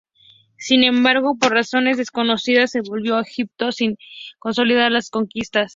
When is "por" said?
1.39-1.53